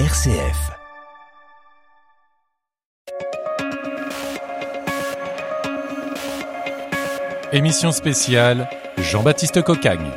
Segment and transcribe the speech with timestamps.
[0.00, 0.72] RCF.
[7.52, 8.68] Émission spéciale
[8.98, 10.10] Jean-Baptiste Cocagne.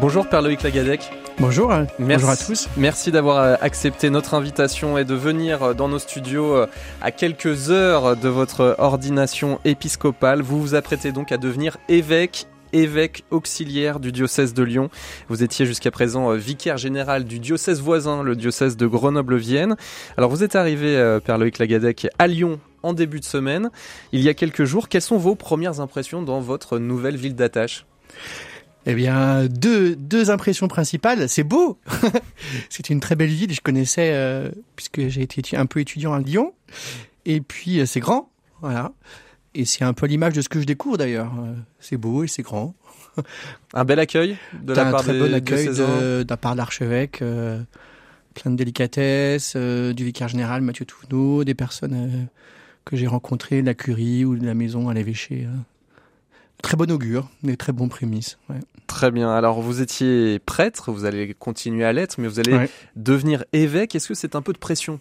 [0.00, 1.10] Bonjour Père Loïc Lagadec.
[1.38, 1.86] Bonjour, hein.
[1.98, 2.24] Merci.
[2.24, 2.68] bonjour à tous.
[2.78, 6.66] Merci d'avoir euh, accepté notre invitation et de venir euh, dans nos studios euh,
[7.02, 10.40] à quelques heures de votre ordination épiscopale.
[10.40, 14.90] Vous vous apprêtez donc à devenir évêque évêque auxiliaire du diocèse de Lyon.
[15.28, 19.76] Vous étiez jusqu'à présent vicaire général du diocèse voisin, le diocèse de Grenoble-Vienne.
[20.16, 23.70] Alors vous êtes arrivé, Père Loïc Lagadec, à Lyon en début de semaine,
[24.12, 24.88] il y a quelques jours.
[24.88, 27.86] Quelles sont vos premières impressions dans votre nouvelle ville d'attache?
[28.86, 31.28] Eh bien, deux, deux impressions principales.
[31.28, 31.78] C'est beau.
[32.68, 33.52] c'est une très belle ville.
[33.52, 36.52] Je connaissais, euh, puisque j'ai été un peu étudiant à Lyon.
[37.24, 38.30] Et puis, euh, c'est grand.
[38.60, 38.92] Voilà.
[39.54, 41.32] Et c'est un peu l'image de ce que je découvre d'ailleurs.
[41.78, 42.74] C'est beau et c'est grand.
[43.74, 46.52] Un bel accueil de la un part très des bon accueil de, de la part
[46.52, 47.22] de l'archevêque.
[47.22, 47.62] euh,
[48.34, 52.24] plein de délicatesse, euh, du vicaire général Mathieu Touvenot, des personnes euh,
[52.84, 55.44] que j'ai rencontrées de la curie ou de la maison à l'évêché.
[55.46, 55.56] euh.
[56.60, 58.38] Très bon augure, des très bons prémices.
[58.50, 58.58] ouais.
[58.88, 59.30] Très bien.
[59.32, 62.70] Alors, vous étiez prêtre, vous allez continuer à l'être, mais vous allez Ouais.
[62.96, 63.94] devenir évêque.
[63.94, 64.98] Est-ce que c'est un peu de pression?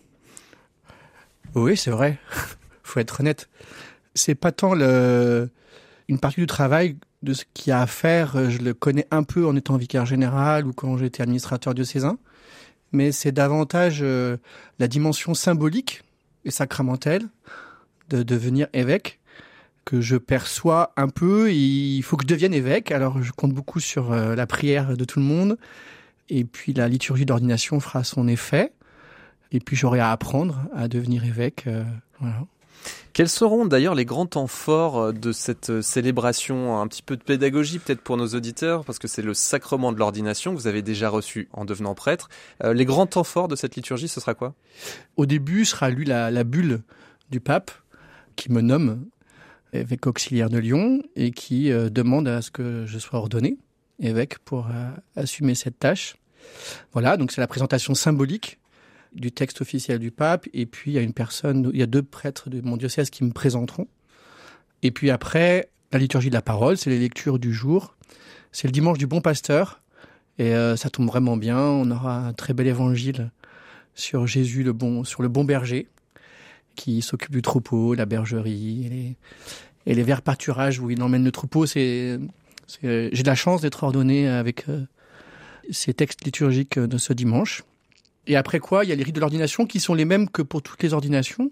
[1.56, 2.18] Oui, c'est vrai.
[2.84, 3.50] Faut être honnête.
[4.16, 5.50] C'est pas tant le...
[6.08, 8.36] une partie du travail de ce qu'il y a à faire.
[8.36, 12.18] euh, Je le connais un peu en étant vicaire général ou quand j'étais administrateur diocésain.
[12.92, 14.38] Mais c'est davantage euh,
[14.80, 16.04] la dimension symbolique
[16.46, 17.24] et sacramentelle
[18.10, 19.20] de devenir évêque
[19.86, 21.52] que je perçois un peu.
[21.52, 22.92] Il faut que je devienne évêque.
[22.92, 25.58] Alors, je compte beaucoup sur euh, la prière de tout le monde.
[26.30, 28.74] Et puis, la liturgie d'ordination fera son effet.
[29.52, 31.68] Et puis, j'aurai à apprendre à devenir évêque.
[32.20, 32.46] voilà.
[33.14, 36.82] Quels seront d'ailleurs les grands temps forts euh, de cette euh, célébration?
[36.82, 40.00] Un petit peu de pédagogie peut-être pour nos auditeurs, parce que c'est le sacrement de
[40.00, 42.28] l'ordination que vous avez déjà reçu en devenant prêtre.
[42.64, 44.56] Euh, les grands temps forts de cette liturgie, ce sera quoi?
[45.16, 46.82] Au début sera lu la, bulle
[47.30, 47.72] du pape
[48.36, 49.06] qui me nomme
[49.74, 53.58] évêque auxiliaire de Lyon et qui demande à ce que je sois ordonné
[54.00, 54.68] évêque pour
[55.16, 56.16] assumer cette tâche.
[56.92, 58.60] Voilà, donc c'est la présentation symbolique
[59.16, 61.88] du texte officiel du pape et puis il y a une personne, il y a
[61.88, 63.88] deux prêtres de mon diocèse qui me présenteront.
[64.82, 67.96] Et puis après, la liturgie de la parole, c'est les lectures du jour.
[68.52, 69.82] C'est le dimanche du bon pasteur
[70.38, 71.60] et euh, ça tombe vraiment bien.
[71.60, 73.32] On aura un très bel évangile
[73.96, 75.88] sur Jésus le bon, sur le bon berger,
[76.76, 79.18] qui s'occupe du troupeau, la bergerie, et les,
[79.86, 81.66] et les verts pâturages où il emmène le troupeau.
[81.66, 82.20] C'est,
[82.82, 84.86] j'ai de la chance d'être ordonné avec euh,
[85.70, 87.64] ces textes liturgiques de ce dimanche.
[88.28, 90.42] Et après quoi, il y a les rites de l'ordination qui sont les mêmes que
[90.42, 91.52] pour toutes les ordinations.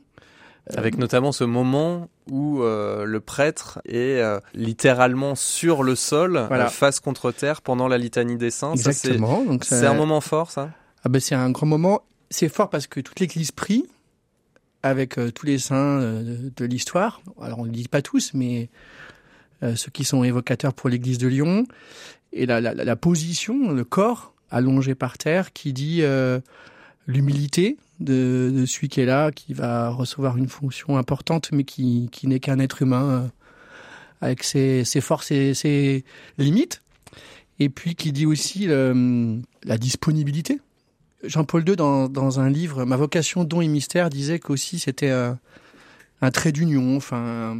[0.78, 6.68] Avec notamment ce moment où euh, le prêtre est euh, littéralement sur le sol, Voilà.
[6.68, 8.76] euh, face contre terre, pendant la litanie des saints.
[8.76, 9.44] C'est- Exactement.
[9.64, 10.70] Ça- C'est un moment fort, ça?
[11.04, 12.04] Ah ben c'est un grand moment.
[12.30, 13.86] C'est fort parce que toute l'Église prie
[14.84, 17.22] avec euh, tous les saints euh, de, l'histoire.
[17.42, 18.70] Alors on ne le dit pas tous, mais
[19.64, 21.66] euh, ceux qui sont évocateurs pour l'Église de Lyon.
[22.34, 26.39] Et la, la, la position, le corps allongé par terre, qui dit euh,
[27.07, 32.28] l'humilité de, celui qui est là, qui va recevoir une fonction importante, mais qui, qui
[32.28, 33.28] n'est qu'un être humain euh,
[34.22, 36.03] avec ses, ses forces et ses
[36.38, 36.81] limites.
[37.59, 40.59] Et puis qui dit aussi la disponibilité.
[41.23, 45.38] Jean-Paul II, dans, dans un livre, Ma vocation, don et mystère, disait qu'aussi c'était un,
[46.22, 47.59] un trait d'union, enfin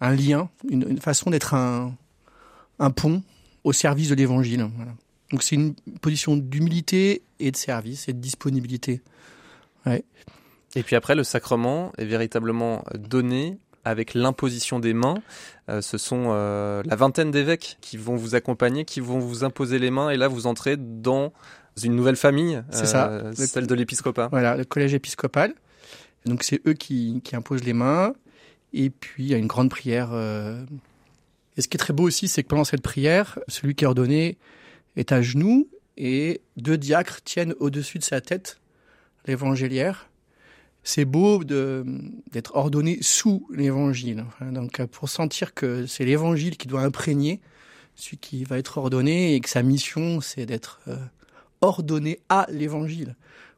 [0.00, 1.94] un, lien, une, une façon d'être un,
[2.80, 3.22] un pont
[3.62, 4.68] au service de l'Évangile.
[4.76, 4.92] Voilà.
[5.30, 9.00] Donc c'est une position d'humilité et de service et de disponibilité.
[10.76, 15.16] Et puis après, le sacrement est véritablement donné avec l'imposition des mains.
[15.68, 19.78] Euh, ce sont euh, la vingtaine d'évêques qui vont vous accompagner, qui vont vous imposer
[19.78, 21.32] les mains, et là vous entrez dans
[21.82, 23.22] une nouvelle famille, C'est ça.
[23.24, 24.28] Le- celle de l'épiscopat.
[24.30, 25.54] Voilà, le collège épiscopal.
[26.26, 28.12] Donc c'est eux qui, qui imposent les mains.
[28.72, 30.10] Et puis il y a une grande prière.
[30.12, 30.62] euh.
[31.56, 33.86] Et ce qui est très beau aussi, c'est que pendant cette prière, celui qui est
[33.86, 34.36] ordonné
[34.96, 38.60] est à genoux et deux diacres tiennent au-dessus de sa tête
[39.26, 40.08] l'évangéliaire.
[40.82, 44.24] C'est beau d'être ordonné sous l'évangile.
[44.28, 47.40] Enfin, donc pour sentir que c'est l'évangile qui doit imprégner
[47.96, 50.96] celui qui va être ordonné et que sa mission, c'est d'être euh,
[51.60, 53.14] ordonné à l'évangile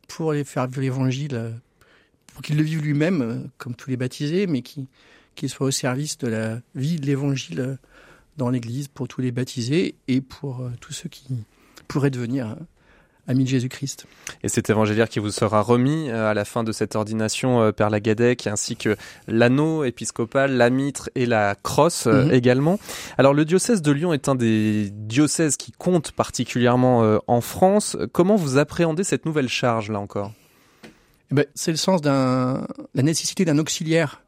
[0.09, 1.51] pour les faire vivre l'évangile, euh,
[2.35, 4.89] pour qu'il le vive lui-même, euh, comme tous les baptisés, mais qui-
[5.37, 7.79] qu'il soit au service de la vie de l'évangile
[8.37, 11.25] dans l'Église pour tous les baptisés et pour euh, tous ceux qui
[11.89, 12.55] pourraient devenir euh,
[13.29, 14.07] ami de Jésus-Christ.
[14.43, 17.91] Et cet évangéliaire qui vous sera remis euh, à la fin de cette ordination, Père
[17.91, 18.97] Lagadec, ainsi que
[19.29, 22.33] l'anneau épiscopal, la mitre et la crosse Mhm.
[22.33, 22.79] également.
[23.19, 27.97] Alors le diocèse de Lyon est un des diocèses qui compte particulièrement en France.
[28.13, 30.33] Comment vous appréhendez cette nouvelle charge là encore?
[31.31, 34.23] Eh ben, c'est le sens d'un la nécessité d'un auxiliaire,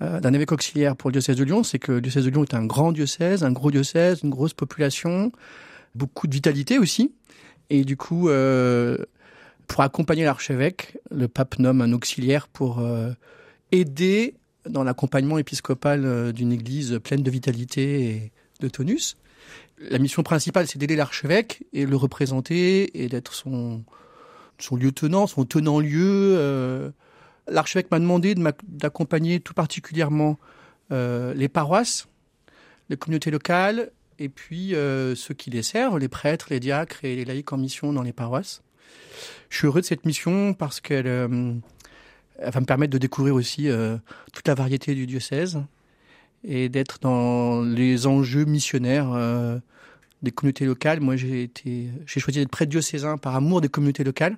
[0.00, 1.62] d'un évêque auxiliaire pour le diocèse de Lyon.
[1.62, 4.54] C'est que le diocèse de Lyon est un grand diocèse, un gros diocèse, une grosse
[4.54, 5.32] population,
[5.94, 7.12] beaucoup de vitalité aussi.
[7.70, 8.96] Et du coup, euh,
[9.66, 13.12] pour accompagner l'archevêque, le pape nomme un auxiliaire pour euh,
[13.72, 14.34] aider
[14.68, 19.16] dans l'accompagnement épiscopal euh, d'une église pleine de vitalité et de tonus.
[19.78, 23.84] La mission principale, c'est d'aider l'archevêque et le représenter et d'être son,
[24.58, 26.34] son lieutenant, son tenant-lieu.
[26.36, 26.90] euh.
[27.50, 28.34] L'archevêque m'a demandé
[28.66, 30.38] d'accompagner tout particulièrement
[30.92, 32.08] euh, les paroisses,
[32.88, 37.14] les communautés locales, et puis euh, ceux qui les servent, les prêtres, les diacres et
[37.14, 38.62] les laïcs en mission dans les paroisses.
[39.50, 41.54] Je suis heureux de cette mission parce qu'elle euh,
[42.38, 43.68] va me permettre de découvrir aussi
[44.32, 45.60] toute la variété du diocèse
[46.44, 49.60] et d'être dans les enjeux missionnaires
[50.22, 51.00] des communautés locales.
[51.00, 54.36] Moi, j'ai été, j'ai choisi d'être prêtre diocésain par amour des communautés locales.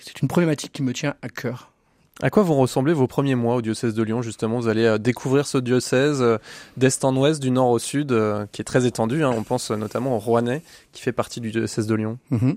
[0.00, 1.73] C'est une problématique qui me tient à cœur.
[2.22, 4.60] À quoi vont ressembler vos premiers mois au diocèse de Lyon justement?
[4.60, 6.38] Vous allez euh, découvrir ce diocèse euh,
[6.76, 9.24] d'est en ouest, du nord au sud, euh, qui est très étendu.
[9.24, 9.32] hein.
[9.36, 10.62] On pense notamment au Rouennais,
[10.92, 12.18] qui fait partie du diocèse de Lyon.
[12.30, 12.56] Mhm.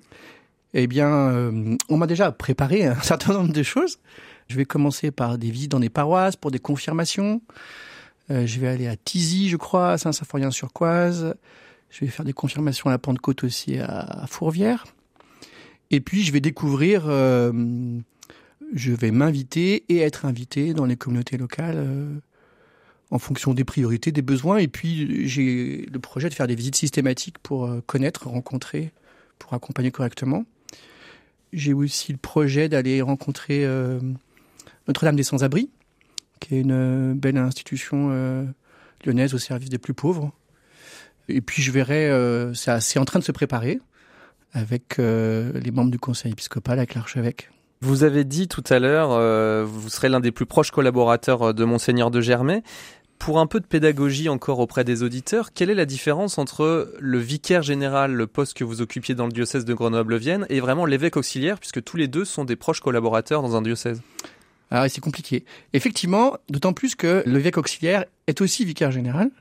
[0.74, 1.52] Eh bien,
[1.90, 3.98] on m'a déjà préparé un certain nombre de choses.
[4.48, 7.42] Je vais commencer par des visites dans des paroisses pour des confirmations.
[8.30, 11.36] Je vais aller à Tizy, je crois, à Saint-Symphorien-sur-Coise.
[11.90, 14.86] Je vais faire des confirmations à la Pentecôte aussi à Fourvière.
[15.90, 17.04] Et puis, je vais découvrir,
[18.74, 22.20] je vais m'inviter et être invité dans les communautés locales euh,
[23.12, 24.58] en fonction des priorités, des besoins.
[24.58, 28.92] Et puis, j'ai le projet de faire des visites systématiques pour euh, connaître, rencontrer,
[29.40, 30.46] pour accompagner correctement.
[31.54, 34.00] J'ai aussi le projet d'aller rencontrer euh,
[34.88, 35.70] Notre-Dame des Sans-Abris,
[36.40, 38.46] qui est une euh, belle institution euh,
[39.06, 40.32] lyonnaise au service des plus pauvres.
[41.30, 43.80] Et puis je verrai, euh, c'est c'est en train de se préparer
[44.54, 47.52] avec les membres du conseil épiscopal, avec l'archevêque.
[47.82, 51.54] Vous avez dit tout à l'heure, euh, vous serez l'un des plus proches collaborateurs euh,
[51.54, 52.64] de Monseigneur de Germay.
[53.20, 57.18] Pour un peu de pédagogie encore auprès des auditeurs, quelle est la différence entre le
[57.20, 61.18] vicaire général, le poste que vous occupiez dans le diocèse de Grenoble-Vienne, et vraiment l'évêque
[61.18, 64.02] auxiliaire, puisque tous les deux sont des proches collaborateurs dans un diocèse?
[64.70, 65.46] Ah, c'est compliqué.
[65.74, 69.32] Effectivement, d'autant plus que l'évêque auxiliaire est aussi vicaire général.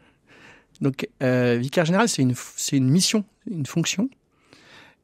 [0.81, 4.09] Donc, euh, vicaire général, c'est une, c'est une mission, une fonction.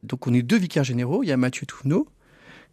[0.03, 1.23] Donc, on est deux vicaires généraux.
[1.23, 2.07] Il y a Mathieu Touvenot,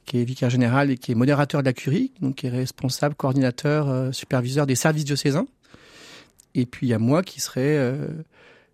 [0.06, 3.16] qui est vicaire général et qui est modérateur de la curie, donc qui est responsable,
[3.16, 5.48] coordinateur, euh, superviseur des services diocésains.
[6.56, 8.08] Et puis, il y a moi qui serai euh,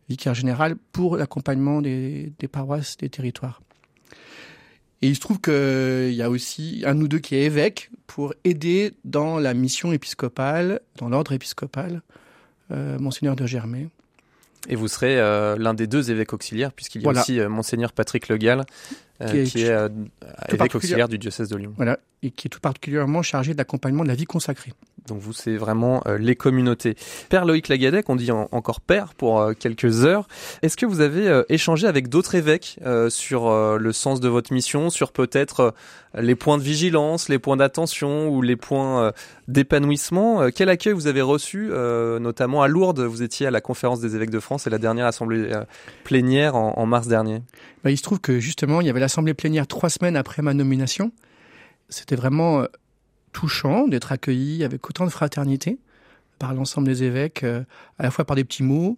[0.10, 3.62] vicaire général pour l'accompagnement des, des paroisses, des territoires.
[5.02, 8.34] Et il se trouve qu'il y a aussi un ou deux qui est évêque pour
[8.46, 12.02] aider dans la mission épiscopale, dans l'ordre épiscopal,
[12.72, 13.88] euh, Monseigneur de Germay.
[14.68, 17.22] Et vous serez euh, l'un des deux évêques auxiliaires, puisqu'il y a Voilà.
[17.22, 18.64] aussi euh, Monseigneur Patrick Le Gall, euh,
[19.30, 19.88] Qui est- qui est euh,
[20.50, 21.74] évêque auxiliaire du diocèse de Lyon.
[21.78, 24.74] Voilà, et qui est tout particulièrement chargé de l'accompagnement de la vie consacrée.
[25.08, 26.96] Donc vous, c'est vraiment euh, les communautés.
[27.30, 30.28] Père Loïc Lagadec, on dit en- encore père pour euh, quelques heures.
[30.64, 34.28] Est-ce que vous avez euh, échangé avec d'autres évêques euh, sur euh, le sens de
[34.28, 39.04] votre mission, sur peut-être euh, les points de vigilance, les points d'attention ou les points
[39.04, 39.12] euh,
[39.48, 40.42] d'épanouissement?
[40.42, 43.00] Euh, Quel accueil vous avez reçu, euh, notamment à Lourdes?
[43.02, 45.64] Vous étiez à la conférence des évêques de France et la dernière assemblée euh,
[46.04, 47.42] plénière en, en mars dernier.
[47.84, 50.56] Bah, il se trouve que justement, il y avait l'assemblée plénière trois semaines après ma
[50.56, 51.12] nomination.
[51.90, 52.66] C'était vraiment euh,
[53.34, 55.78] touchant d'être accueilli avec autant de fraternité
[56.40, 57.64] par l'ensemble des évêques, euh,
[58.00, 58.98] à la fois par des petits mots,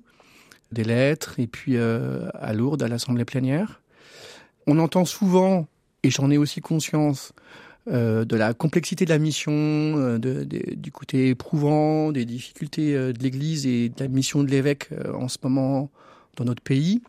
[0.71, 3.81] des lettres, et puis euh, à Lourdes, à l'assemblée plénière.
[4.65, 5.67] On entend souvent,
[6.03, 7.33] et j'en ai aussi conscience,
[7.89, 13.95] de la complexité de la mission, du côté éprouvant, des difficultés de l'Église et de
[13.97, 15.89] la mission de l'évêque en ce moment
[16.35, 17.01] dans notre pays.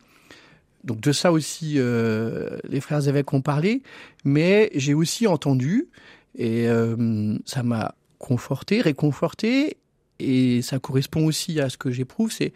[0.84, 3.82] Donc de ça aussi, euh, les frères évêques ont parlé,
[4.24, 5.88] mais j'ai aussi entendu,
[6.36, 9.76] et euh, ça m'a conforté, réconforté,
[10.18, 12.52] et ça correspond aussi à ce que j'éprouve, c'est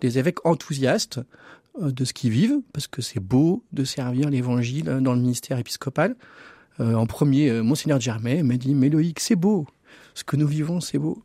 [0.00, 1.20] des évêques enthousiastes
[1.80, 5.58] euh, de ce qu'ils vivent, parce que c'est beau de servir l'Évangile dans le ministère
[5.58, 6.16] épiscopal.
[6.80, 9.64] En premier, Monseigneur Germain m'a dit, mais Loïc, c'est beau,
[10.14, 11.22] ce que nous vivons, c'est beau.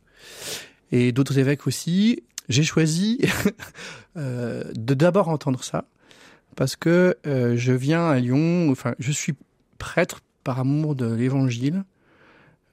[0.92, 2.22] Et d'autres évêques aussi.
[2.48, 3.18] J'ai choisi
[4.14, 5.86] de d'abord entendre ça,
[6.60, 9.32] parce que euh, je viens à Lyon, enfin, je suis
[9.78, 11.84] prêtre par amour de l'Évangile,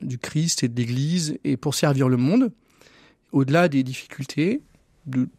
[0.01, 2.51] du Christ et de l'Église, et pour servir le monde,
[3.31, 4.61] au-delà des difficultés
[5.05, 5.29] de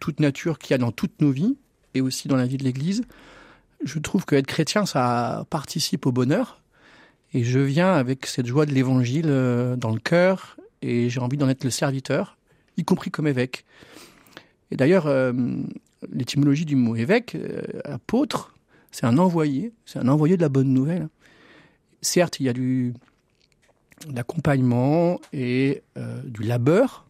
[0.00, 1.56] toute nature qu'il y a dans toutes nos vies,
[1.94, 3.02] et aussi dans la vie de l'Église,
[3.84, 6.60] je trouve que être chrétien, ça participe au bonheur.
[7.34, 11.36] Et je viens avec cette joie de l'évangile euh, dans le cœur et j'ai envie
[11.36, 12.36] d'en être le serviteur,
[12.76, 13.64] y compris comme évêque.
[14.72, 15.32] Et d'ailleurs, euh,
[16.10, 18.54] l'étymologie du mot évêque, euh, apôtre,
[18.90, 21.08] c'est un envoyé, c'est un envoyé de la bonne nouvelle.
[22.00, 22.94] Certes, il y a du
[24.08, 25.84] d'accompagnement et
[26.24, 27.06] du labeur,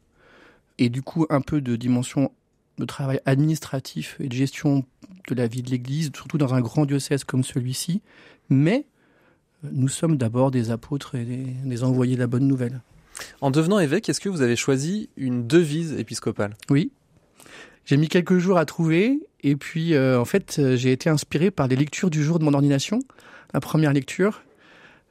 [0.77, 2.31] et du coup un peu de dimension
[2.79, 4.85] de travail administratif et de gestion
[5.29, 8.03] de la vie de l'Église, surtout dans un grand diocèse comme celui-ci,
[8.51, 8.87] mais
[9.63, 12.81] nous sommes d'abord des apôtres et des, envoyés de la bonne nouvelle.
[13.41, 16.57] En devenant évêque, est-ce que vous avez choisi une devise épiscopale?
[16.71, 16.91] Oui.
[17.85, 21.67] J'ai mis quelques jours à trouver et puis euh, en fait j'ai été inspiré par
[21.67, 23.01] les lectures du jour de mon ordination.
[23.53, 24.43] La première lecture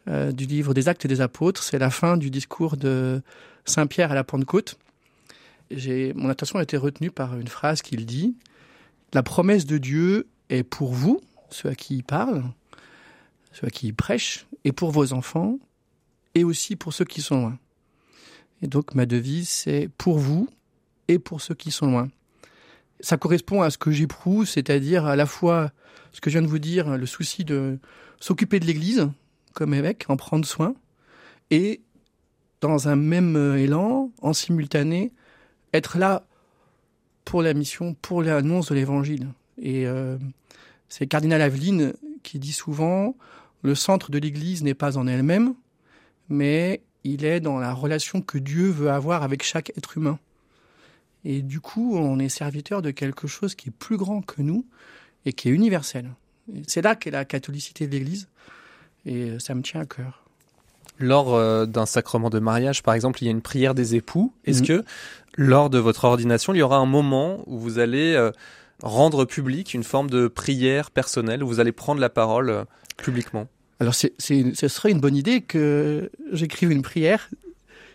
[0.07, 3.21] euh, du livre des Actes des Apôtres, c'est la fin du discours de
[3.65, 4.77] Saint Pierre à la Pentecôte.
[6.15, 8.35] Mon attention a été retenue par une phrase qu'il dit
[9.13, 12.43] La promesse de Dieu est pour vous, ceux à qui il parle,
[13.53, 15.59] ceux à qui il prêche, et pour vos enfants,
[16.35, 17.59] et aussi pour ceux qui sont loin.
[18.61, 20.49] Et donc ma devise, c'est pour vous
[21.07, 22.09] et pour ceux qui sont loin.
[23.01, 25.71] Ça correspond à ce que j'éprouve, c'est-à-dire à la fois
[26.11, 27.79] ce que je viens de vous dire, le souci de
[28.19, 29.09] s'occuper de l'Église
[29.53, 30.75] comme évêque, en prendre soin,
[31.49, 31.81] et
[32.61, 35.11] dans un même élan, en simultané,
[35.73, 36.25] être là
[37.25, 39.27] pour la mission, pour l'annonce de l'Évangile.
[39.61, 40.17] Et euh,
[40.89, 41.93] c'est Cardinal Aveline
[42.23, 43.15] qui dit souvent
[43.63, 45.53] le centre de l'Église n'est pas en elle-même,
[46.29, 50.19] mais il est dans la relation que Dieu veut avoir avec chaque être humain.
[51.25, 54.65] Et du coup, on est serviteur de quelque chose qui est plus grand que nous
[55.25, 56.09] et qui est universel.
[56.67, 58.27] C'est là qu'est la catholicité de l'Église,
[59.05, 60.23] et ça me tient à cœur.
[60.99, 64.33] Lors euh, d'un sacrement de mariage, par exemple, il y a une prière des époux.
[64.45, 64.67] Est-ce mhm.
[64.67, 64.83] que
[65.35, 68.31] lors de votre ordination, il y aura un moment où vous allez euh,
[68.83, 72.63] rendre public une forme de prière personnelle, où vous allez prendre la parole euh,
[72.97, 73.47] publiquement?
[73.79, 77.29] Alors, c'est, ce serait une bonne idée que j'écrive une prière.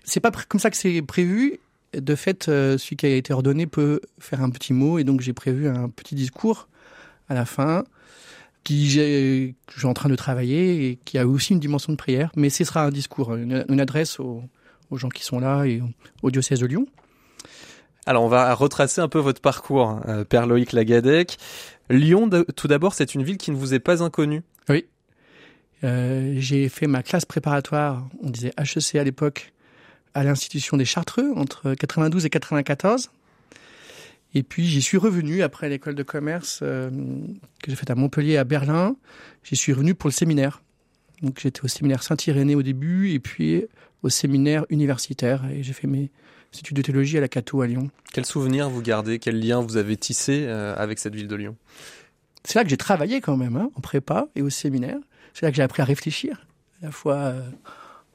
[0.02, 1.60] C'est pas comme ça que c'est prévu.
[1.92, 5.20] De fait, euh, celui qui a été ordonné peut faire un petit mot, et donc
[5.20, 6.68] j'ai prévu un petit discours
[7.28, 7.84] à la fin
[8.64, 11.92] qui j'ai, que je suis en train de travailler et qui a aussi une dimension
[11.92, 12.32] de prière.
[12.34, 14.42] Mais ce sera un discours, une, adresse aux,
[14.90, 15.80] aux, gens qui sont là et
[16.22, 16.86] au diocèse de Lyon.
[18.06, 21.38] Alors on va retracer un peu votre parcours, euh, Père Loïc Lagadec.
[21.90, 24.42] Lyon, tout d'abord, c'est une ville qui ne vous est pas inconnue.
[24.68, 24.86] Oui.
[25.84, 29.52] Euh, j'ai fait ma classe préparatoire, on disait HEC à l'époque,
[30.16, 33.10] à l'institution des Chartreux entre 92 et 94.
[34.34, 36.88] Et puis j'y suis revenu après l'école de commerce euh,
[37.62, 38.96] que j'ai faite à Montpellier, à Berlin.
[39.44, 40.62] J'y suis revenu pour le séminaire.
[41.20, 43.66] Donc j'étais au séminaire Saint-Irénée au début et puis
[44.02, 46.10] au séminaire universitaire et j'ai fait mes
[46.58, 47.90] études de théologie à la Cato à Lyon.
[48.14, 49.18] Quel souvenir vous gardez?
[49.18, 51.56] Quel lien vous avez tissé euh, avec cette ville de Lyon?
[52.42, 54.98] C'est là que j'ai travaillé quand même, hein, en prépa et au séminaire.
[55.34, 56.46] C'est là que j'ai appris à réfléchir,
[56.80, 57.42] à la fois euh,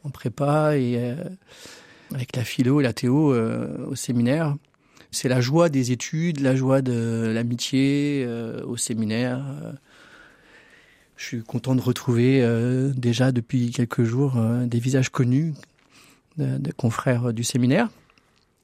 [0.04, 1.16] en prépa et
[2.14, 4.56] avec la philo et la théo au séminaire.
[5.12, 8.28] C'est la joie des études, la joie de l'amitié
[8.66, 9.44] au séminaire.
[11.18, 12.46] Je suis content de retrouver
[12.96, 15.54] déjà depuis quelques jours des visages connus
[16.38, 17.90] de confrères du séminaire.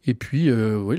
[0.08, 0.98] Et puis, euh, oui,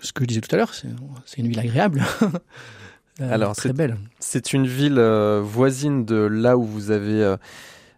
[0.00, 2.04] ce que je disais tout à l'heure, c'est une ville agréable.
[3.20, 3.96] Alors, très belle.
[4.20, 7.36] C'est une ville euh, voisine de là où vous avez euh,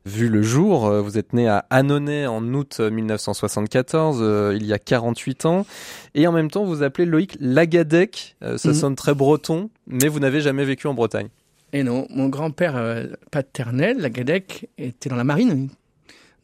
[0.08, 0.90] vu le jour.
[1.02, 5.66] Vous êtes né à Annonay en août 1974, il y a 48 ans.
[6.14, 8.36] Et en même temps, vous appelez Loïc Lagadec.
[8.40, 8.74] ça mhm.
[8.74, 11.28] sonne très breton, mais vous n'avez jamais vécu en Bretagne.
[11.72, 15.68] Et non, mon grand-père paternel, Lagadec, était dans la marine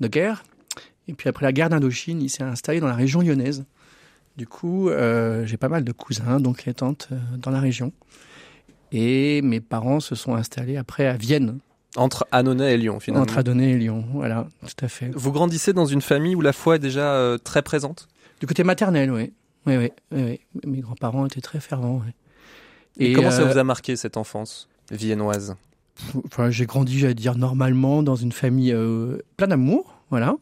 [0.00, 0.44] de guerre.
[1.08, 3.64] Et puis après la guerre d'Indochine, il s'est installé dans la région lyonnaise.
[4.36, 7.92] Du coup, euh, j'ai pas mal de cousins, donc les tantes euh, dans la région.
[8.90, 11.58] Et mes parents se sont installés après à Vienne.
[11.96, 13.22] Entre Annonay et Lyon, finalement.
[13.22, 15.10] Entre Annonay et Lyon, voilà, tout à fait.
[15.14, 18.08] Vous grandissez dans une famille où la foi est déjà euh, très présente?
[18.40, 19.32] Du côté maternel, oui.
[19.66, 22.02] Oui, oui, oui, Mes grands-parents étaient très fervents.
[22.98, 25.56] Et, comment ça vous a marqué cette enfance viennoise?
[26.26, 30.36] Enfin, J'ai grandi, j'allais dire, normalement dans une famille euh, plein d'amour, voilà.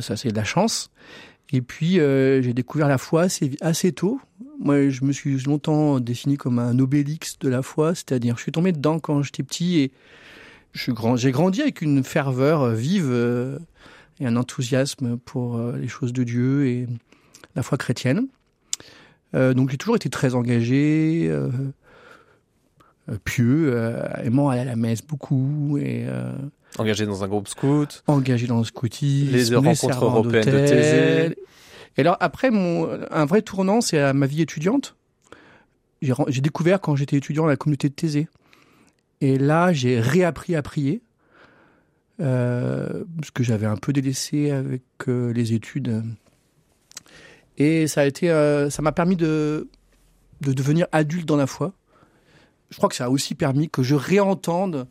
[0.00, 0.90] ça, c'est de la chance.
[1.52, 4.20] Et puis, euh, j'ai découvert la foi assez, assez tôt.
[4.58, 8.52] Moi, je me suis longtemps défini comme un obélix de la foi, c'est-à-dire je suis
[8.52, 9.92] tombé dedans quand j'étais petit et
[10.74, 13.58] j'ai grandi avec une ferveur vive euh,
[14.20, 16.86] et un enthousiasme pour euh, les choses de Dieu et
[17.54, 18.28] la foi chrétienne.
[19.34, 21.30] donc j'ai toujours été très engagé,
[23.24, 23.76] pieux,
[24.22, 26.06] aimant aller à la messe beaucoup et
[26.78, 28.02] Engagé dans un groupe scout.
[28.06, 29.30] Engagé dans le scoutisme.
[29.30, 31.36] Les rencontres européennes de Thésée.
[31.96, 34.96] Et alors après, mon, un vrai tournant, c'est à ma vie étudiante.
[36.00, 38.28] J'ai découvert quand j'étais étudiant la communauté de Thésée.
[39.22, 41.00] Et là, j'ai réappris à prier,
[42.18, 46.02] euh, parce que j'avais un peu délaissé avec euh, les études.
[47.56, 49.68] Et ça a été, euh, ça m'a permis de,
[50.40, 51.72] de devenir adulte dans la foi.
[52.70, 54.88] Je crois que ça a aussi permis que je réentende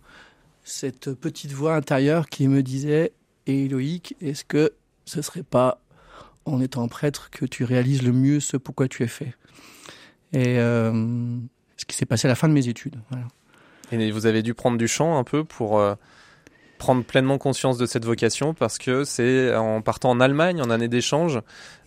[0.63, 3.11] cette petite voix intérieure qui me disait
[3.47, 4.71] Et Loïc, est-ce que
[5.03, 5.81] ce serait pas
[6.45, 9.35] en étant prêtre que tu réalises le mieux ce pourquoi tu es fait?
[10.31, 11.37] Et euh,
[11.75, 12.95] ce qui s'est passé à la fin de mes études.
[13.09, 13.27] Voilà.
[13.91, 15.95] Et vous avez dû prendre du champ un peu pour euh,
[16.77, 20.87] prendre pleinement conscience de cette vocation parce que c'est en partant en Allemagne en année
[20.87, 21.39] d'échange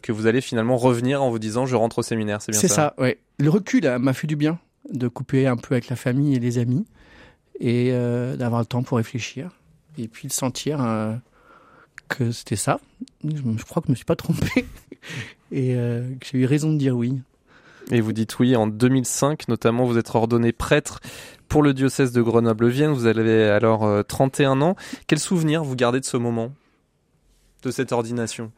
[0.03, 2.69] que vous allez finalement revenir en vous disant je rentre au séminaire, c'est bien ça
[2.69, 3.17] C'est ça, oui.
[3.39, 4.59] Le recul m'a fait du bien
[4.93, 6.87] de couper un peu avec la famille et les amis
[7.61, 9.51] et euh, d'avoir le temps pour réfléchir
[9.99, 11.15] et puis de sentir euh,
[12.09, 12.81] que c'était ça.
[13.25, 14.67] Je, je, crois que je me suis pas trompé
[15.53, 17.21] et euh, que j'ai eu raison de dire oui.
[17.91, 21.01] Et vous dites oui en 2005, notamment vous êtes ordonné prêtre
[21.49, 22.93] pour le diocèse de Grenoble-Vienne.
[22.93, 24.77] Vous avez alors euh, 31 ans.
[25.07, 26.53] Quel souvenir vous gardez de ce moment,
[27.63, 28.53] de cette ordination?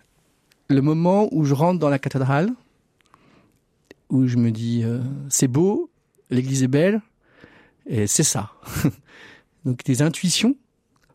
[0.69, 2.51] Le moment où je rentre dans la cathédrale,
[4.09, 5.91] où je me dis euh, c'est beau,
[6.31, 7.01] l'église est belle,
[7.87, 8.53] et c'est ça.
[9.65, 10.57] Donc des intuitions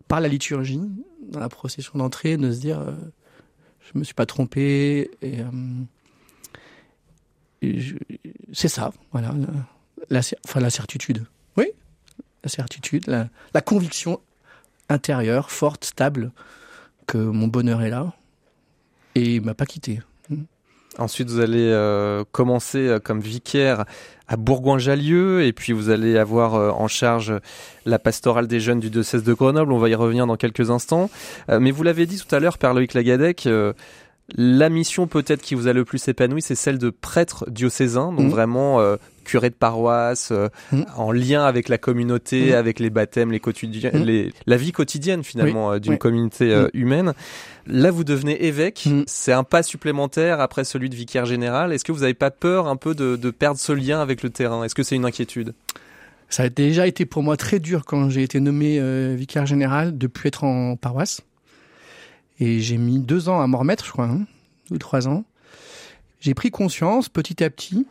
[0.08, 0.82] par la liturgie,
[1.30, 2.94] dans la procession d'entrée, de se dire euh,
[3.80, 5.52] je me suis pas trompé, et, euh,
[8.54, 9.34] c'est ça, voilà,
[10.10, 11.26] la certitude.
[11.58, 11.68] Oui,
[12.44, 14.20] la certitude, la, conviction
[14.90, 16.32] intérieure, forte, stable,
[17.08, 18.14] que mon bonheur est là,
[19.16, 20.00] et m'a pas quitté.
[20.98, 23.86] Ensuite, vous allez euh, commencer euh, comme vicaire
[24.28, 27.34] à Bourgoin-Jallieu, et puis vous allez avoir euh, en charge
[27.86, 29.72] la pastorale des jeunes du diocèse de Grenoble.
[29.72, 31.10] On va y revenir dans quelques instants.
[31.48, 33.48] Mais vous l'avez dit tout à l'heure, Père Loïc Lagadec,
[34.36, 38.26] la mission peut-être qui vous a le plus épanoui, c'est celle de prêtre diocésain, donc
[38.26, 38.30] Mhm.
[38.30, 40.86] vraiment euh, curé de paroisse, euh, Mhm.
[40.98, 42.54] en lien avec la communauté, Mhm.
[42.56, 46.00] avec les baptêmes, les quotidiens, les, la vie quotidienne finalement euh, d'une oui.
[46.00, 47.14] communauté euh, humaine.
[47.68, 48.88] Là, vous devenez évêque.
[49.06, 51.72] C'est un pas supplémentaire après celui de vicaire général.
[51.74, 54.30] Est-ce que vous n'avez pas peur un peu de, de perdre ce lien avec le
[54.32, 54.64] terrain?
[54.64, 55.54] Est-ce que c'est une inquiétude?
[56.30, 59.98] Ça a déjà été pour moi très dur quand j'ai été nommé euh, vicaire général
[59.98, 61.22] de plus être en paroisse.
[62.42, 64.26] Et j'ai mis deux ans à m'en remettre, je crois, hein,
[64.72, 65.26] ou trois ans.
[66.20, 67.86] J'ai pris conscience petit à petit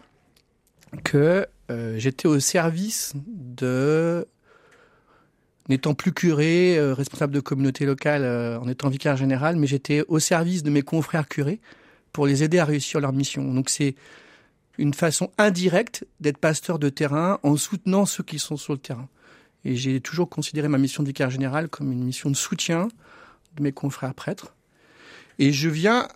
[1.05, 4.27] que euh, j'étais au service de,
[5.69, 10.03] n'étant plus curé, euh, responsable de communauté locale, euh, en étant vicaire général, mais j'étais
[10.09, 11.61] au service de mes confrères curés
[12.13, 13.55] pour les aider à réussir leur mission.
[13.55, 13.95] Donc c'est
[14.79, 19.09] une façon indirecte d'être pasteur de terrain en soutenant ceux qui sont sur le terrain.
[19.65, 22.89] Et j'ai toujours considéré ma mission de vicaire général comme une mission de soutien
[23.57, 24.55] de mes confrères prêtres.
[25.39, 26.09] Et je viens,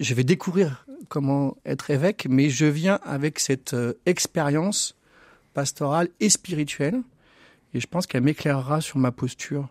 [0.00, 4.96] je vais découvrir comment être évêque, mais je viens avec cette euh, expérience
[5.54, 7.02] pastorale et spirituelle.
[7.74, 9.68] Et je pense qu'elle m'éclairera sur ma posture.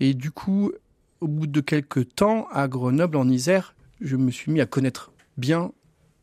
[0.00, 0.72] Et du coup,
[1.20, 5.12] au bout de quelques temps, à Grenoble, en Isère, je me suis mis à connaître
[5.36, 5.72] bien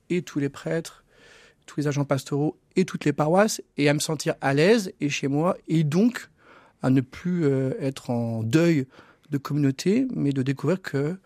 [0.10, 1.04] et tous les prêtres,
[1.66, 5.10] tous les agents pastoraux et toutes les paroisses, et à me sentir à l'aise et
[5.10, 6.30] chez moi, et donc
[6.82, 8.88] à ne plus euh, être en deuil
[9.30, 11.18] de communauté, mais de découvrir que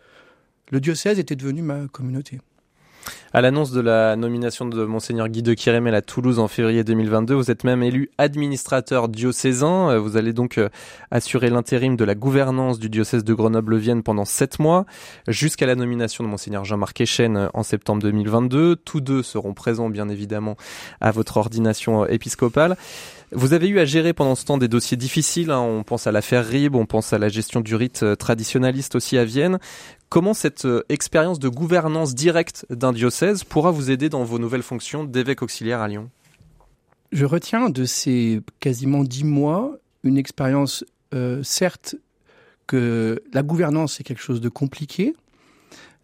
[0.71, 2.39] le diocèse était devenu ma communauté.
[3.33, 7.33] À l'annonce de la nomination de Monseigneur Guy de Kérémel à Toulouse en février 2022,
[7.33, 9.91] vous êtes même élu administrateur diocésain.
[9.91, 10.67] Euh, Vous allez donc euh,
[11.11, 14.85] assurer l'intérim de la gouvernance du diocèse de Grenoble-Vienne pendant sept mois,
[15.29, 18.75] jusqu'à la nomination de Monseigneur Jean-Marc Echen euh, en septembre 2022.
[18.75, 20.57] Tous deux seront présents, bien évidemment,
[20.99, 22.75] à votre ordination épiscopale.
[23.33, 25.51] Vous avez eu à gérer pendant ce temps des dossiers difficiles.
[25.51, 25.61] hein.
[25.61, 29.23] On pense à l'affaire Rib, on pense à la gestion du rite traditionnaliste aussi à
[29.23, 29.57] Vienne.
[30.11, 34.61] Comment cette euh, expérience de gouvernance directe d'un diocèse pourra vous aider dans vos nouvelles
[34.61, 36.09] fonctions d'évêque auxiliaire à Lyon?
[37.13, 41.95] Je retiens de ces quasiment dix mois une expérience, euh, certes,
[42.67, 45.15] que la gouvernance est quelque chose de compliqué,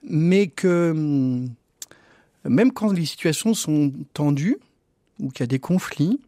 [0.03, 1.49] mais que hum,
[2.45, 4.57] même quand les situations sont tendues
[5.19, 6.21] ou qu'il y a des conflits,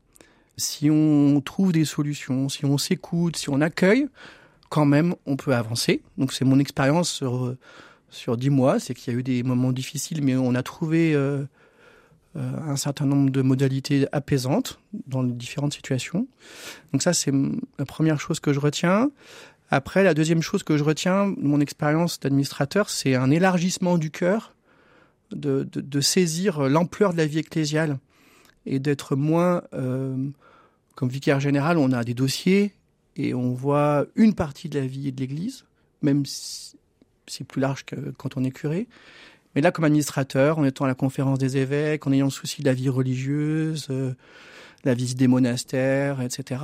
[0.57, 4.09] si on trouve des solutions, si on s'écoute, si on accueille,
[4.69, 6.01] quand même, on peut avancer.
[6.17, 7.55] Donc c'est mon expérience sur,
[8.09, 11.13] sur dix mois, c'est qu'il y a eu des moments difficiles, mais on a trouvé
[11.13, 11.43] euh,
[12.35, 16.27] euh, un certain nombre de modalités apaisantes dans les différentes situations.
[16.93, 17.31] Donc ça, c'est
[17.77, 19.11] la première chose que je retiens.
[19.71, 24.11] Après, la deuxième chose que je retiens de mon expérience d'administrateur, c'est un élargissement du
[24.11, 24.55] cœur,
[25.31, 27.99] de, de, de saisir l'ampleur de la vie ecclésiale
[28.65, 30.15] et d'être moins, euh,
[30.95, 32.73] comme vicaire général, on a des dossiers
[33.19, 35.65] et on voit une partie de la vie de l'Église,
[36.01, 36.77] même si
[37.27, 38.87] c'est plus large que quand on est curé.
[39.53, 42.61] Mais là, comme administrateur, en étant à la conférence des évêques, en ayant le souci
[42.61, 44.13] de la vie religieuse, euh,
[44.85, 46.61] la visite des monastères, etc.,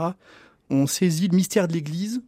[0.70, 2.22] on saisit le mystère de l'Église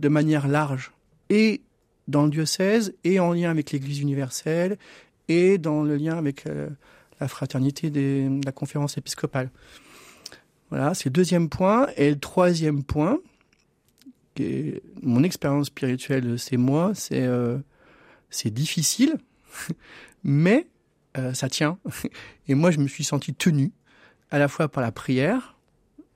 [0.00, 0.92] de manière large,
[1.30, 1.62] et
[2.08, 4.76] dans le diocèse, et en lien avec l'Église universelle,
[5.28, 6.68] et dans le lien avec euh,
[7.20, 9.50] la fraternité de la conférence épiscopale.
[10.70, 11.86] Voilà, c'est le deuxième point.
[11.96, 13.18] Et le troisième point,
[15.02, 17.58] mon expérience spirituelle, c'est moi, c'est euh,
[18.30, 19.16] c'est difficile,
[20.24, 20.66] mais
[21.16, 21.78] euh, ça tient.
[22.48, 23.72] Et moi, je me suis senti tenu
[24.30, 25.56] à la fois par la prière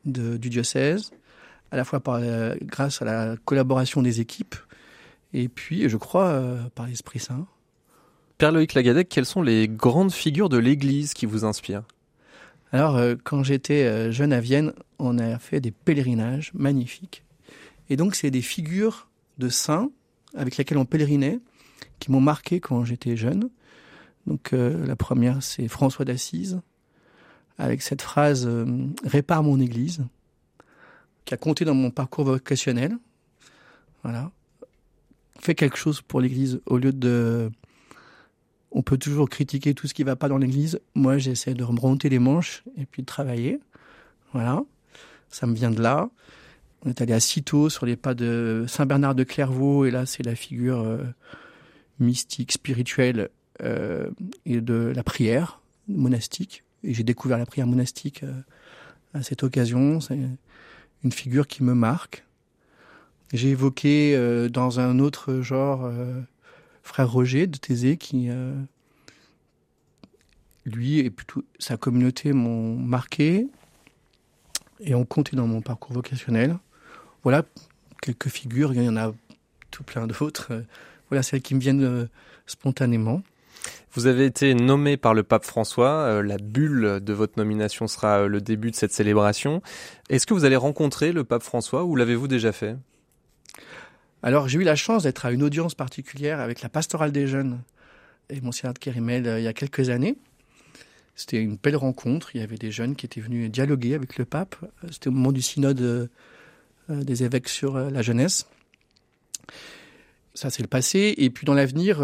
[0.04, 1.10] de, du diocèse,
[1.70, 4.56] à la fois par, euh, grâce à la collaboration des équipes,
[5.32, 7.46] et puis, je crois, euh, par l'Esprit Saint.
[8.38, 11.84] Père Loïc Lagadec, quelles sont les grandes figures de l'Église qui vous inspirent?
[12.72, 17.22] Alors, euh, quand j'étais jeune à Vienne, on a fait des pèlerinages magnifiques.
[17.90, 19.90] Et donc, c'est des figures de saints
[20.34, 21.40] avec lesquelles on pèlerinait
[21.98, 23.50] qui m'ont marqué quand j'étais jeune.
[24.26, 26.62] Donc, la première, c'est François d'Assise,
[27.58, 28.48] avec cette phrase
[29.04, 30.02] Répare mon Église
[31.24, 32.96] qui a compté dans mon parcours vocationnel.
[34.02, 34.30] Voilà.
[35.38, 37.50] Fais quelque chose pour l'Église au lieu de.
[38.72, 40.80] On peut toujours critiquer tout ce qui va pas dans l'Église.
[40.94, 43.60] Moi, j'essaie de remonter les manches et puis de travailler.
[44.32, 44.62] Voilà.
[45.28, 46.08] Ça me vient de là.
[46.84, 50.06] On est allé à Cîteaux, sur les pas de Saint Bernard de Clairvaux, et là,
[50.06, 51.04] c'est la figure euh,
[51.98, 53.28] mystique, spirituelle
[53.62, 54.10] euh,
[54.46, 56.64] et de la prière monastique.
[56.82, 58.32] Et j'ai découvert la prière monastique euh,
[59.12, 60.00] à cette occasion.
[60.00, 60.18] C'est
[61.04, 62.24] une figure qui me marque.
[63.32, 65.88] J'ai évoqué dans un autre genre
[66.82, 68.28] frère Roger de Thésée qui
[70.64, 73.46] lui et plutôt sa communauté m'ont marqué
[74.80, 76.58] et ont compté dans mon parcours vocationnel.
[77.22, 77.44] Voilà
[78.02, 79.12] quelques figures, il y en a
[79.70, 80.64] tout plein d'autres.
[81.10, 82.08] Voilà celles qui me viennent
[82.46, 83.22] spontanément.
[83.92, 85.90] Vous avez été nommé par le pape François.
[85.90, 89.62] Euh, la bulle de votre nomination sera euh, le début de cette célébration.
[90.08, 92.76] Est-ce que vous allez rencontrer le pape François ou l'avez-vous déjà fait?
[94.22, 97.60] Alors j'ai eu la chance d'être à une audience particulière avec la pastorale des jeunes
[98.28, 100.16] et Monseigneur de Kérimel euh, il y a quelques années.
[101.16, 102.36] C'était une belle rencontre.
[102.36, 104.56] Il y avait des jeunes qui étaient venus dialoguer avec le pape.
[104.90, 106.08] C'était au moment du synode
[106.90, 108.46] des évêques sur la jeunesse.
[110.34, 111.14] Ça, c'est le passé.
[111.16, 112.02] Et puis dans l'avenir,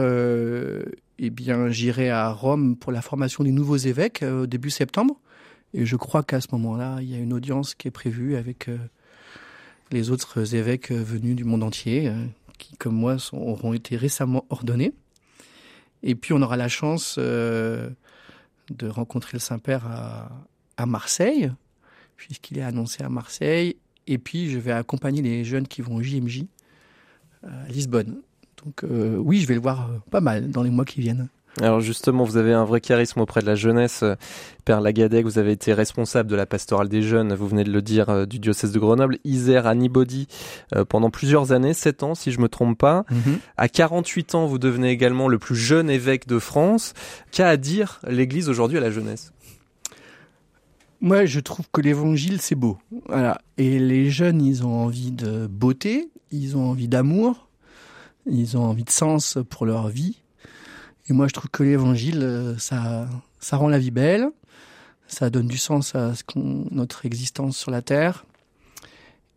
[1.19, 5.19] eh bien, j'irai à Rome pour la formation des nouveaux évêques euh, au début septembre.
[5.73, 8.69] Et je crois qu'à ce moment-là, il y a une audience qui est prévue avec
[8.69, 8.77] euh,
[9.91, 12.13] les autres évêques euh, venus du monde entier,
[12.59, 14.93] qui, comme moi, auront été récemment ordonnés.
[16.03, 17.97] Et puis, on aura la chance de
[18.89, 19.87] rencontrer le Saint-Père
[20.77, 21.51] à Marseille,
[22.17, 23.77] puisqu'il est annoncé à Marseille.
[24.07, 26.45] Et puis, je vais accompagner les jeunes qui vont au JMJ
[27.43, 28.17] à Lisbonne.
[28.65, 31.29] Donc euh, oui, je vais le voir euh, pas mal dans les mois qui viennent.
[31.63, 34.05] Alors justement, vous avez un vrai charisme auprès de la jeunesse.
[34.67, 37.81] Père Lagadec, vous avez été responsable de la pastorale des jeunes, vous venez de le
[37.81, 40.27] dire, euh, du diocèse de Grenoble, Isère, Anibody,
[40.91, 43.07] pendant plusieurs années, 7 ans si je me trompe pas.
[43.11, 43.39] Mhm.
[43.57, 46.93] À 48 ans, vous devenez également le plus jeune évêque de France.
[47.31, 49.33] Qu'a à dire l'Église aujourd'hui à la jeunesse?
[51.01, 52.79] Moi, je trouve que l'évangile, c'est beau.
[53.07, 53.41] Voilà.
[53.59, 57.49] Et les jeunes, ils ont envie de beauté, ils ont envie d'amour,
[58.27, 60.21] ils ont envie de sens pour leur vie.
[61.09, 64.31] Et moi, je trouve que l'évangile, euh, ça, ça rend la vie belle,
[65.07, 68.25] ça donne du sens à notre existence sur la terre,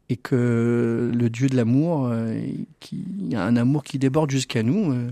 [0.10, 2.42] et que le Dieu de l'amour, euh,
[2.80, 5.12] qui a un amour qui déborde jusqu'à nous, euh,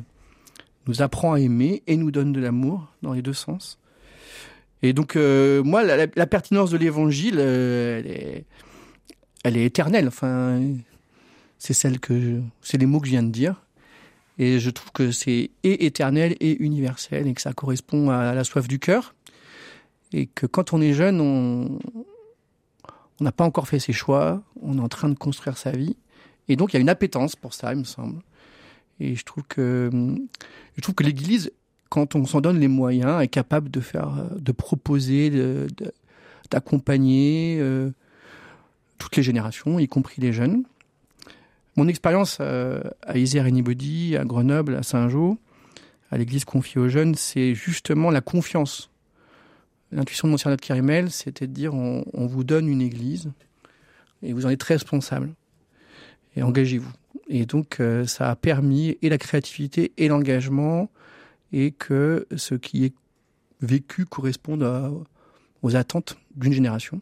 [0.88, 3.78] nous apprend à aimer et nous donne de l'amour dans les deux sens.
[4.84, 8.46] Et donc, moi, la, pertinence de l'évangile, elle, est,
[9.44, 10.08] elle est éternelle.
[10.08, 10.62] Enfin,
[11.58, 13.64] c'est celle que, c'est les mots que je viens de dire.
[14.38, 18.44] Et je trouve que c'est et éternel et universel et que ça correspond à la
[18.44, 19.16] soif du cœur.
[20.14, 21.80] Et que quand on est jeune, on
[23.20, 25.96] on n'a pas encore fait ses choix, on est en train de construire sa vie.
[26.48, 28.22] Et donc il y a une appétence pour ça, il me semble.
[29.00, 29.90] Et je trouve que
[30.76, 31.52] je trouve que l'Église,
[31.90, 35.32] quand on s'en donne les moyens, est capable de faire, de proposer,
[36.50, 37.92] d'accompagner euh,
[38.98, 40.64] toutes les générations, y compris les jeunes.
[41.76, 45.38] Mon expérience euh, à Isère Anybody, à Grenoble, à Saint-Jean,
[46.12, 48.90] à l'église confiée aux jeunes, c'est justement la confiance.
[49.92, 53.32] L'intuition de Monseigneur de Carimel, c'était de dire on, vous donne une église
[54.24, 55.30] et vous en êtes responsable.
[56.36, 56.92] Et engagez-vous.
[57.30, 60.90] Et donc, euh, ça a permis et la créativité et l'engagement
[61.54, 62.94] et que ce qui est
[63.62, 64.64] vécu corresponde
[65.62, 67.02] aux attentes d'une génération.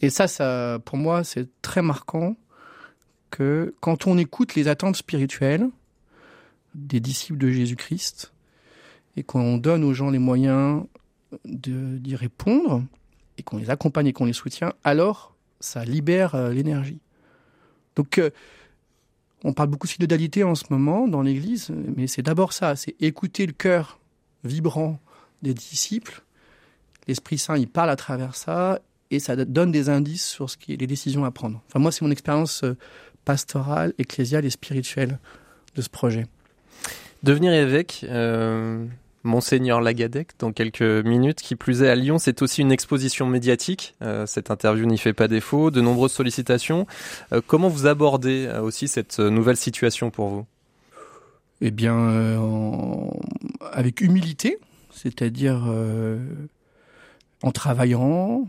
[0.00, 2.36] Et ça, ça, pour moi, c'est très marquant
[3.30, 5.68] que quand on écoute les attentes spirituelles
[6.74, 8.32] des disciples de Jésus-Christ
[9.16, 10.84] et qu'on donne aux gens les moyens
[11.44, 12.82] d'y répondre
[13.38, 17.00] et qu'on les accompagne et qu'on les soutient, alors ça libère euh, l'énergie.
[17.96, 18.30] Donc, euh,
[19.44, 22.94] on parle beaucoup de synodalité en ce moment dans l'Église, mais c'est d'abord ça, c'est
[23.00, 23.98] écouter le cœur
[24.44, 24.98] vibrant
[25.42, 26.22] des disciples.
[27.08, 31.24] L'Esprit Saint, il parle à travers ça, et ça donne des indices sur les décisions
[31.24, 31.62] à prendre.
[31.68, 32.76] Enfin, moi, c'est mon expérience euh,
[33.24, 35.18] pastorale, ecclésiale et spirituelle
[35.74, 36.26] de ce projet.
[37.22, 38.86] Devenir évêque, euh,
[39.22, 43.94] Monseigneur Lagadec, dans quelques minutes, qui plus est à Lyon, c'est aussi une exposition médiatique.
[44.02, 46.86] Euh, cette interview n'y fait pas défaut, de nombreuses sollicitations.
[47.32, 50.46] Euh, comment vous abordez euh, aussi cette nouvelle situation pour vous?
[51.60, 53.10] Eh bien, en...
[53.72, 54.58] avec humilité,
[54.90, 55.70] c'est-à-dire
[57.42, 58.48] en travaillant,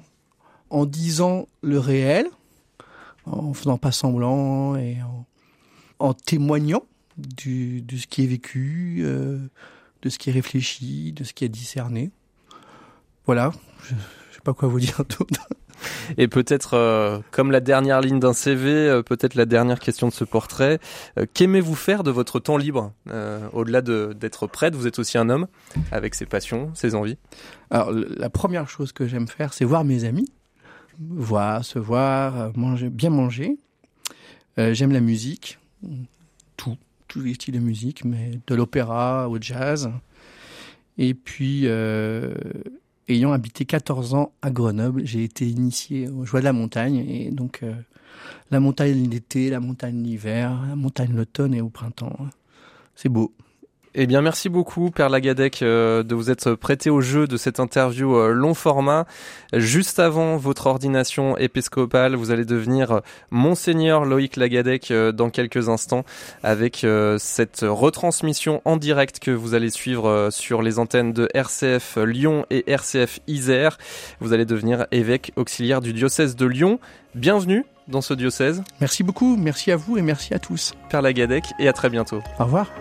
[0.70, 2.28] en disant le réel,
[3.26, 5.00] en faisant pas semblant et
[6.00, 6.84] en, témoignant
[7.18, 9.06] de ce qui est vécu,
[10.02, 12.12] de ce qui est réfléchi, de ce qui est discerné.
[13.26, 13.52] Voilà,
[13.84, 14.00] je, ne
[14.32, 15.48] sais pas quoi vous dire d'autre.
[16.18, 20.14] Et peut-être, euh, comme la dernière ligne d'un CV, euh, peut-être la dernière question de
[20.14, 20.80] ce portrait,
[21.18, 22.94] euh, qu'aimez-vous faire de votre temps libre
[23.54, 25.48] Au-delà d'être prêtre, vous êtes aussi un homme
[25.92, 27.18] avec ses passions, ses envies.
[27.70, 30.32] Alors, la première chose que j'aime faire, c'est voir mes amis,
[31.00, 33.58] voir, se voir, manger, bien manger.
[34.58, 35.60] j'aime la musique,
[36.58, 36.78] tout,
[37.12, 39.92] tous les styles de musique, mais de l'opéra au jazz.
[40.98, 42.34] Et puis, euh,
[43.10, 47.06] ayant habité 14 ans à Grenoble, j'ai été initié aux joies de la montagne.
[47.10, 47.74] Et donc, euh,
[48.50, 52.16] la montagne l'été, la montagne l'hiver, la montagne l'automne et au printemps.
[52.96, 53.34] C'est beau.
[53.94, 57.60] Eh bien, merci beaucoup, Père Lagadec, euh, de vous être prêté au jeu de cette
[57.60, 59.06] interview euh, long format.
[59.52, 63.02] Juste avant votre ordination épiscopale, vous allez devenir
[63.32, 66.06] Monseigneur Loïc Lagadec euh, dans quelques instants
[66.42, 66.86] avec
[67.18, 72.72] cette retransmission en direct que vous allez suivre sur les antennes de RCF Lyon et
[72.72, 73.78] RCF Isère.
[74.22, 76.80] Vous allez devenir évêque auxiliaire du diocèse de Lyon.
[77.14, 78.64] Bienvenue dans ce diocèse.
[78.80, 80.74] Merci beaucoup, merci à vous et merci à tous.
[80.90, 82.22] Père Lagadec, et à très bientôt.
[82.40, 82.72] Au revoir.